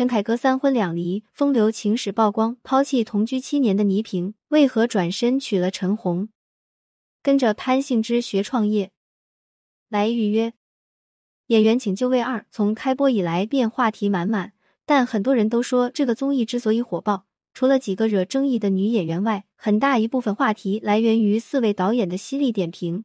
[0.00, 6.30] 陈凯歌三婚两离，风流情史曝光，抛弃同居七年的倪萍，为何转身娶了陈红？
[7.22, 8.92] 跟着潘幸之学创业，
[9.90, 10.54] 来预约
[11.48, 12.46] 演员请就位二。
[12.50, 14.54] 从开播以来便话题满满，
[14.86, 23.04] 但很多人都说这个综艺之所以火爆，除了几个惹争议的女演员外，很大一部分话题来源于四位导演的犀利点评。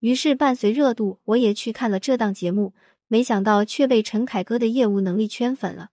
[0.00, 2.74] 于是伴随热度，我也去看了这档节目，
[3.12, 5.90] 没想到却被陈凯歌的业务能力圈粉了。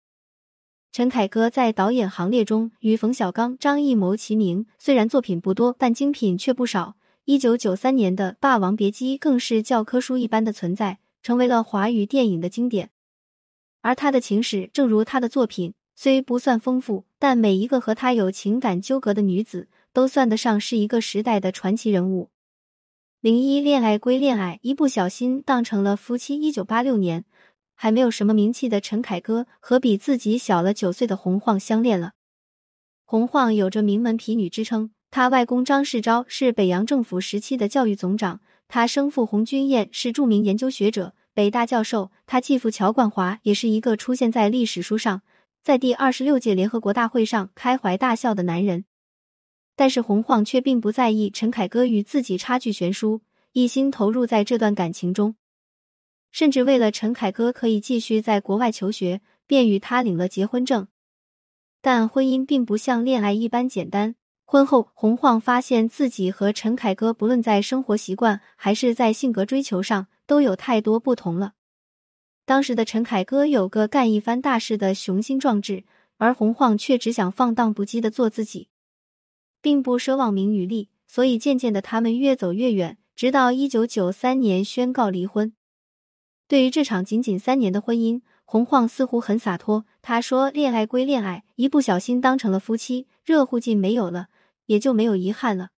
[0.93, 6.95] 陈凯歌在导演行列中与冯小刚、张艺谋齐名，虽然作品不多，但精品却不少。
[7.25, 12.89] 一九九三年的《霸王别姬》更是教科书一般的存在，成为了华语电影的经典。
[13.81, 22.29] 而他的情史，正如他的作品，虽不算丰富，但每一个和他有情感纠葛的女子，都算得上是一个时代的传奇人物。
[23.21, 26.39] 零一恋爱归恋爱，一不小心当成了夫妻。
[26.39, 27.25] 一九八六年，
[27.75, 32.13] 还没有什么名气的陈凯歌和比自己小了九岁的洪晃相恋了。
[33.03, 34.91] 洪晃有着名门痞女之称。
[35.11, 45.23] 他外公张世钊是北洋政府时期的教育总长，他生父洪君彦是著名研究学者、北大教授，他继父乔冠华也是一个出现在历史书上，
[45.61, 48.85] 在第二十六届联合国大会上开怀大笑的男人。
[49.79, 53.21] 但是洪晃却并不在意陈凯歌与自己差距悬殊，
[53.53, 55.35] 一心投入在这段感情中，
[56.33, 60.89] 甚至为了陈凯歌可以继续在国外求学，便与他领了结婚证。
[61.79, 64.15] 但婚姻并不像恋爱一般简单。
[64.43, 71.53] 婚后，洪晃发现自己和陈凯歌不论在生活习惯还是在性格追求上都有太多不同了。
[72.45, 75.85] 当时的陈凯歌有个干一番大事的雄心壮志，
[76.17, 78.67] 而洪晃却只想放荡不羁的做自己，
[79.61, 80.89] 并不奢望名与利。
[81.07, 85.53] 所以渐渐的，他们越走越远，直到一九九三年宣告离婚。
[86.47, 89.85] 对于这场仅仅三年的婚姻，洪晃似乎很洒脱。
[90.01, 94.27] 他说：“恋爱归恋爱，一不小心当成了夫妻，热乎劲没有了。”
[94.69, 95.69] 也就没有遗憾了，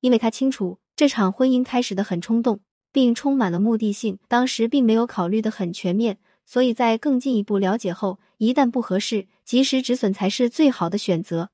[0.00, 11.50] 因为他清楚这场婚姻开始的很冲动，并充满了目的性，当时并没有考虑的很全面，所以在更进一步了解后，一旦不合适，及时止损才是最好的选择。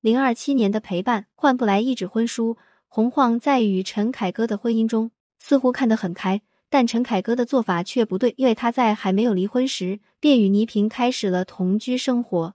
[0.00, 5.10] 零二七年的陪伴换不来一纸婚书，洪晃在与陈凯歌的婚姻中
[5.40, 12.54] 似乎看得很开，但陈凯歌的做法却不对，因为他在还没有离婚时便与倪萍开始了同居生活。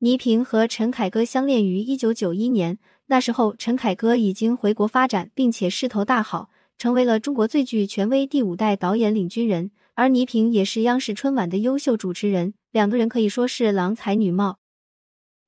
[0.00, 9.70] 倪萍和陈凯歌相恋于一九九一年，那时候陈凯歌已经回国发展，并且势头大好，成为了中国最具权威第五代导演领军人。
[9.94, 14.58] 而倪萍也是央视春晚的优秀主持人，两个人可以说是郎才女貌。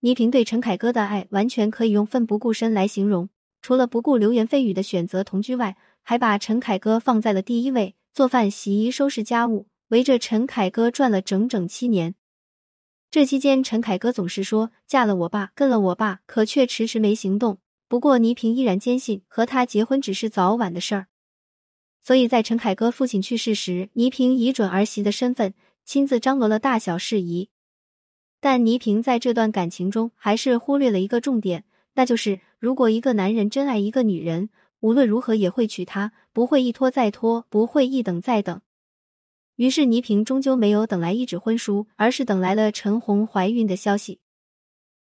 [0.05, 3.29] 倪萍对陈凯歌的爱完全可以用奋不顾身来形容，
[3.61, 12.17] 除了不顾流言蜚语的选择同居外，还把陈凯歌放在了第一位，做饭、洗衣、收拾家务，围着陈凯歌转了整整七年。
[13.13, 17.59] 这期间，陈凯歌总是说嫁了我爸，跟了我爸，可却迟迟没行动。
[17.87, 21.07] 不过倪萍依然坚信和他结婚只是早晚的事儿，
[22.03, 27.51] 所以在陈凯歌父亲去世时，倪萍以准儿媳的身份亲自张罗了大小事宜。
[28.43, 31.63] 但倪萍在这段感情中还是忽略了一个重点，
[31.95, 38.61] 那就是如果一个男人真爱一个女人，无论如何也会娶她，不会一拖再拖，不会一等再等。
[39.55, 44.19] 于是倪萍终究没有等来一纸婚书，而是等来了陈红怀孕的消息。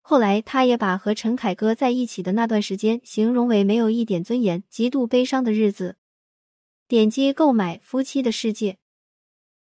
[0.03, 5.95] 后来，她也把和陈凯歌在一起的那段时间形容为没有一点尊严、极度悲伤的日子。
[6.88, 8.73] 点击购买《夫妻的世界》。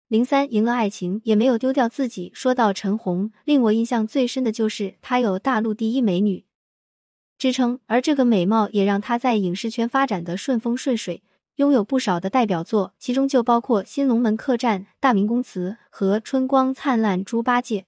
[0.07, 2.31] 零三赢了爱情，也没有丢掉自己。
[2.33, 6.45] 说到陈红，令我印象最深的就是她有大陆第一美女
[7.37, 11.23] 之称，而这个美貌也让她在影视圈发展的顺风顺水。
[11.57, 17.81] 拥有不少的代表作，其中就包括《新龙门客栈》《大明宫词》和《春光灿烂猪八戒》。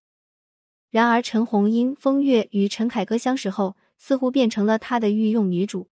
[0.92, 5.88] 然而，陈红因风月与陈凯歌相识后，似乎变成了他的御用女主。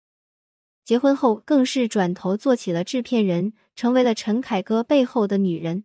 [0.83, 5.83] 结婚后，更是转头做起了制片人，成为了陈凯歌背后的女人。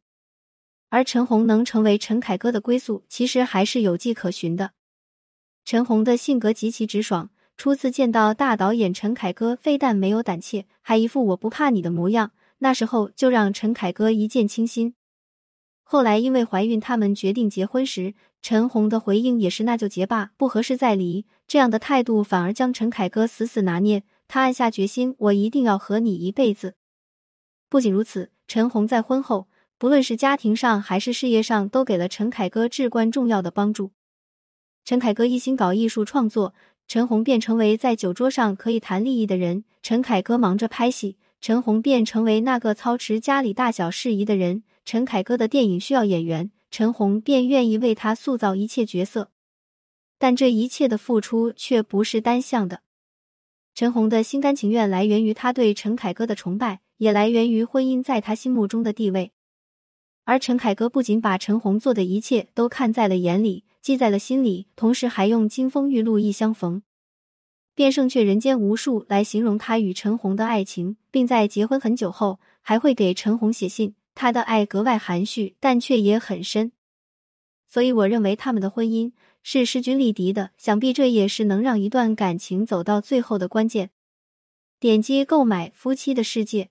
[0.94, 4.70] 而陈红能成为陈凯歌的归宿，其实还是有迹可循的。
[5.64, 7.30] 陈红的性格极其直爽。
[7.56, 12.30] 初次见到大导演陈凯歌，非但没有胆怯，还一副我不怕你的模样。
[12.58, 14.94] 那时候就让陈凯歌一见倾心。
[15.82, 21.26] 后来因为怀孕，他们决定结婚时，陈红的回应也是那就结吧，不合适再离。
[21.48, 24.04] 这样的态度反而将陈凯歌死死拿捏。
[24.28, 26.76] 他暗下决心，我一定要和你一辈子。
[27.68, 29.48] 不仅如此，陈红在婚后，
[29.78, 33.92] 不论是家庭上还是事业上，都给了陈凯歌至关重要的帮助。
[34.84, 36.54] 陈凯歌一心搞艺术创作。
[36.86, 44.62] 陈红便成为在酒桌上可以谈利益的人，陈凯歌忙着拍戏，陈红便成为那个操持家里大小事宜的人。
[44.84, 49.30] 陈凯歌的电影需要演员，陈红便愿意为他塑造一切角色。
[50.18, 52.82] 但这一切的付出却不是单向的。
[53.74, 59.32] 陈红的心甘情愿来源于他对陈凯歌的崇拜，也来源于婚姻在他心目中的地位。
[60.24, 66.82] 而陈凯歌不仅把陈红做的一切都看在了眼里，记在了心里，同时还用“金风玉露一相逢，
[67.74, 73.94] 便胜却人间无数”来形容他与陈红的爱情，并在结婚很久后还会给陈红写信。
[74.14, 76.72] 他的爱格外含蓄，但却也很深。
[77.68, 79.12] 所以，我认为他们的婚姻
[79.42, 80.52] 是势均力敌的。
[80.56, 83.90] 想必这也是能让一段感情走到最后的关键。
[84.78, 86.64] 点击购买《夫妻的世界》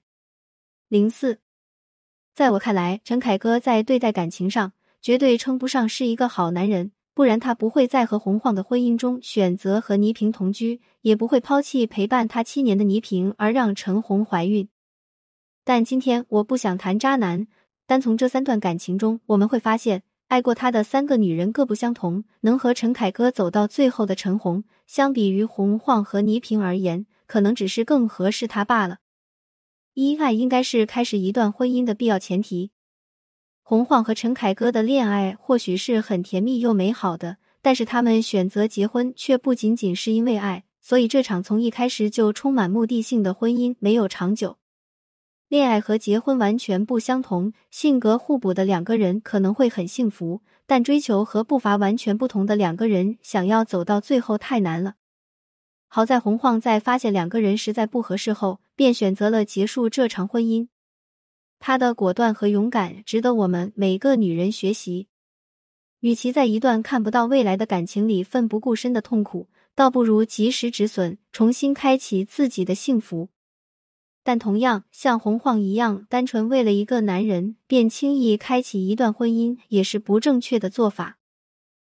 [0.88, 1.43] 零四。
[2.36, 14.68] 在我看来，陈凯歌在对待感情上绝对称不上是一个好男人，不然他不会在和洪晃的婚姻中选择和倪萍同居，也不会抛弃陪伴他七年的倪萍而让陈红怀孕。
[15.64, 17.46] 但今天我不想谈渣男，
[17.86, 20.02] 单从这三段感情中，我们会发现。
[20.30, 28.98] 爱过他的三个女人各不相同，能和陈凯歌走到最后的陈红，相比于洪晃和倪萍而言，可能只是更合适他罢了。
[29.96, 32.72] 一爱应该是开始一段婚姻的必要前提。
[33.62, 44.58] 洪晃和陈凯歌的恋爱或许是很甜蜜又美好的，但是他们选择结婚却不仅仅是因为爱，所以这场从一开始就充满目的性的婚姻没有长久。
[45.48, 54.96] 恋爱和结婚完全不相同，性格互补的两个人可能会很幸福，但追求和步伐完全不同的两个人想要走到最后太难了。
[55.96, 60.68] 好在洪晃在发现两个人实在不合适后，便选择了结束这场婚姻。
[61.60, 65.08] 他的果断和勇敢值得我们每个女人学习。
[66.00, 73.30] 与其在一段看不到未来的感情里奋不顾身的痛苦，倒不如及时止损，重新开启自己的幸福。
[74.24, 81.20] 但同样像洪晃一样，单纯为了一个男人便轻易开启一段婚姻，也是不正确的做法。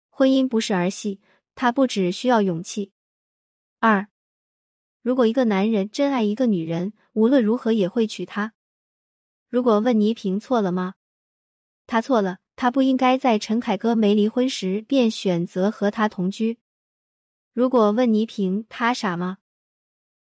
[0.10, 1.22] 婚姻不是儿戏，
[1.56, 2.92] 它不只需要勇气。
[3.88, 4.08] 二，
[5.04, 8.54] 如果一个男人真爱一个女人，无论如何也会娶她。
[9.48, 10.96] 如果问倪萍错了吗？
[11.86, 16.58] 他错了，他不应该在陈凯歌没离婚时便选择和他同居。
[17.54, 19.38] 如果问倪萍，他傻吗？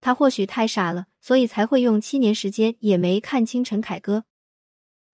[0.01, 4.25] 他或许太傻了，所以才会用七年时间也没看清陈凯歌。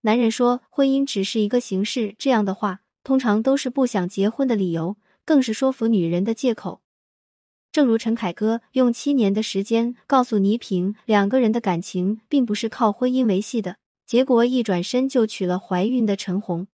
[0.01, 4.97] 男人说婚姻只是一个形式，这样的话通常都是不想结婚的理由，
[5.27, 6.81] 更是说服女人的借口。
[7.73, 16.67] 正如陈凯歌用七年的时间告诉倪萍，两个人的感情并不是靠婚姻维系的，结果一转身就娶了怀孕的陈红。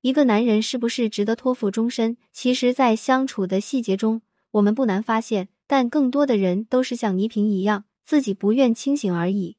[0.00, 2.16] 一个男人是不是值得托付终身？
[2.32, 4.22] 其实，在相处的细节中，
[4.52, 5.48] 我们不难发现。
[5.66, 9.56] 但更多的人都是像倪萍一样，自己不愿清醒而已。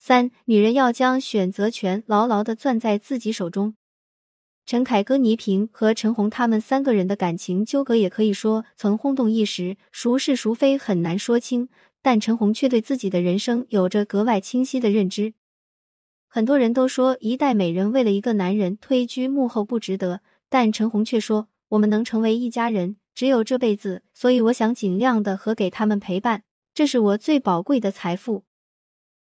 [0.00, 3.76] 三，女人要将选择权牢牢的攥在自己手中。
[4.64, 11.68] 陈凯歌、倪萍和陈红他们三个人的感情纠葛，也可以说曾轰动一时，孰是孰非很难说清。
[12.04, 15.34] 但陈红却对自己的人生有着格外清晰的认知。
[16.26, 22.96] 很多人都说一代美人为了一个男人退居幕后不值得，但陈红却说我们能成为一家人。
[23.14, 26.42] 只有这辈子，所以我想尽量的和给他们陪伴，
[26.74, 28.42] 这是我最宝贵的财富。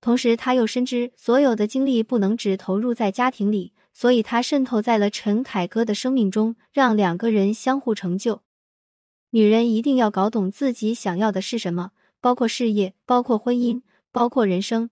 [0.00, 8.43] 同时，他又深知所有的精力不能只投入在家庭里，所以他渗透在了陈凯歌的生命中，让两个人相互成就。
[9.31, 14.91] 女人一定要搞懂自己想要的是什么，包括事业，包括婚姻，包括人生。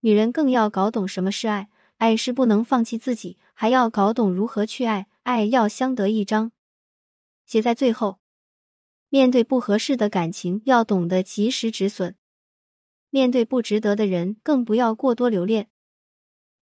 [0.00, 1.68] 女人更要搞懂什么是爱，
[1.98, 6.52] 爱是不能放弃自己，还要搞懂如何去爱，爱要相得益彰。
[7.46, 8.20] 写在最后，
[9.08, 12.12] 面对不合适的感情，要懂得及时止损；
[13.10, 15.68] 面对不值得的人，更不要过多留恋。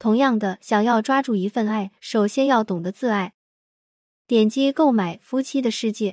[0.03, 3.35] 同样的，想要抓住一份爱，首先要懂得自爱。
[4.27, 6.11] 点击购买《夫妻的世界》。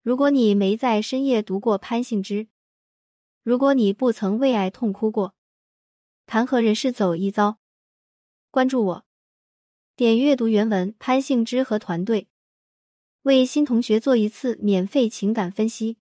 [0.00, 2.48] 如果你没在深夜读过潘幸之，
[3.42, 5.34] 如果你不曾为爱痛哭过，
[6.24, 7.58] 谈何人世走一遭？
[8.50, 9.04] 关注我，
[9.94, 10.94] 点阅读原文。
[10.98, 12.28] 潘幸之和团队。
[13.24, 15.98] 为新同学做一次免费情感分析，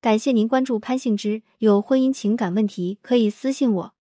[0.00, 1.42] 感谢您关注潘幸之。
[1.58, 3.95] 有婚姻情感问题可以私信我。